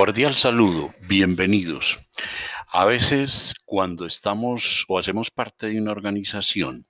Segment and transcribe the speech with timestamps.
[0.00, 1.98] Cordial saludo, bienvenidos.
[2.72, 6.86] A veces cuando estamos o hacemos parte de una organización,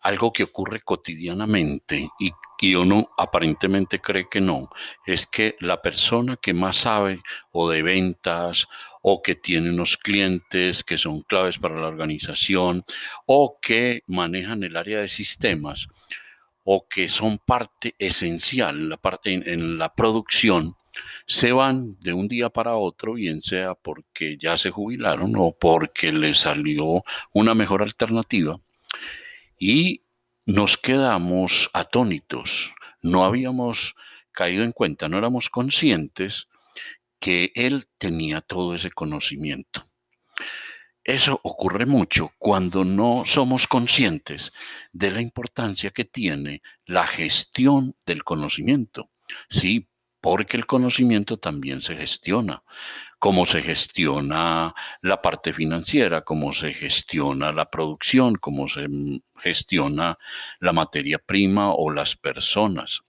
[0.00, 4.68] algo que ocurre cotidianamente y que uno aparentemente cree que no,
[5.06, 7.22] es que la persona que más sabe
[7.52, 8.66] o de ventas
[9.00, 12.84] o que tiene unos clientes que son claves para la organización
[13.24, 15.88] o que manejan el área de sistemas
[16.64, 20.76] o que son parte esencial en la, parte, en la producción,
[21.26, 26.12] se van de un día para otro, bien sea porque ya se jubilaron o porque
[26.12, 28.60] les salió una mejor alternativa,
[29.58, 30.02] y
[30.46, 32.72] nos quedamos atónitos.
[33.02, 33.94] No habíamos
[34.32, 36.48] caído en cuenta, no éramos conscientes
[37.18, 39.84] que él tenía todo ese conocimiento.
[41.04, 44.52] Eso ocurre mucho cuando no somos conscientes
[44.92, 49.10] de la importancia que tiene la gestión del conocimiento.
[49.48, 49.88] Sí,
[50.20, 52.62] porque el conocimiento también se gestiona,
[53.18, 58.86] cómo se gestiona la parte financiera, cómo se gestiona la producción, cómo se
[59.40, 60.16] gestiona
[60.58, 63.02] la materia prima o las personas.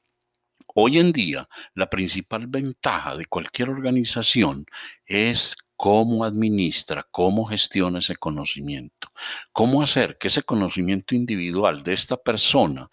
[0.73, 4.65] Hoy en día, la principal ventaja de cualquier organización
[5.05, 9.11] es cómo administra, cómo gestiona ese conocimiento,
[9.51, 12.89] cómo hacer que ese conocimiento individual de esta persona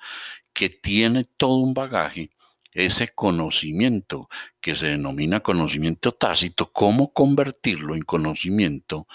[0.53, 2.31] que tiene todo un bagaje
[2.79, 4.29] ese conocimiento
[4.61, 9.09] que se denomina conocimiento tácito, cómo convertirlo en conocimiento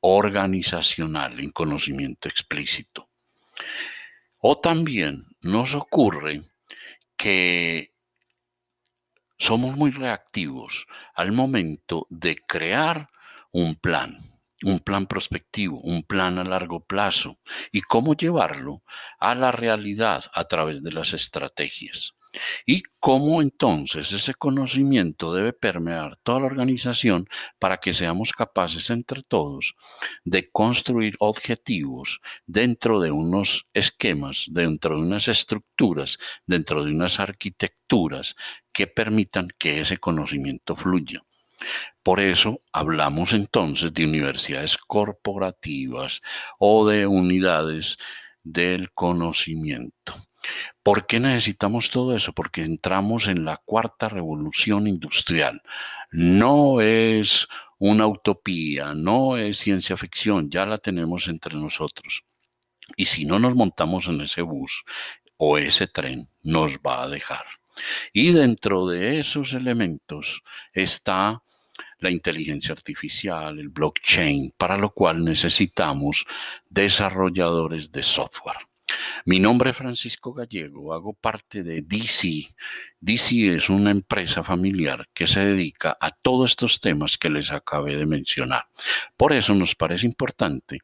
[0.00, 3.08] organizacional, en conocimiento explícito.
[4.38, 6.42] O también nos ocurre
[7.16, 7.92] que
[9.38, 13.10] somos muy reactivos al momento de crear
[13.52, 14.18] un plan,
[14.64, 17.38] un plan prospectivo, un plan a largo plazo
[17.70, 18.82] y cómo llevarlo
[19.20, 22.14] a la realidad a través de las estrategias.
[22.66, 27.28] Y cómo entonces ese conocimiento debe permear toda la organización
[27.58, 29.74] para que seamos capaces entre todos
[30.24, 38.36] de construir objetivos dentro de unos esquemas, dentro de unas estructuras, dentro de unas arquitecturas
[38.72, 41.22] que permitan que ese conocimiento fluya.
[42.02, 46.20] Por eso hablamos entonces de universidades corporativas
[46.58, 47.96] o de unidades
[48.42, 50.14] del conocimiento.
[50.82, 52.32] ¿Por qué necesitamos todo eso?
[52.32, 55.62] Porque entramos en la cuarta revolución industrial.
[56.10, 62.24] No es una utopía, no es ciencia ficción, ya la tenemos entre nosotros.
[62.96, 64.84] Y si no nos montamos en ese bus
[65.36, 67.44] o ese tren, nos va a dejar.
[68.12, 71.42] Y dentro de esos elementos está
[71.98, 76.26] la inteligencia artificial, el blockchain, para lo cual necesitamos
[76.68, 78.58] desarrolladores de software.
[79.24, 82.48] Mi nombre es Francisco Gallego, hago parte de DC.
[83.00, 87.96] DC es una empresa familiar que se dedica a todos estos temas que les acabé
[87.96, 88.66] de mencionar.
[89.16, 90.80] Por eso nos parece importante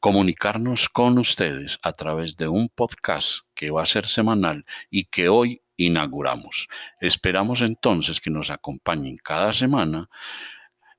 [0.00, 5.28] comunicarnos con ustedes a través de un podcast que va a ser semanal y que
[5.28, 6.68] hoy inauguramos.
[7.00, 10.08] Esperamos entonces que nos acompañen cada semana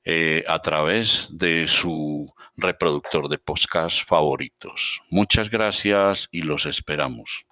[0.09, 5.01] eh, a través de su reproductor de podcast favoritos.
[5.09, 7.45] Muchas gracias y los esperamos.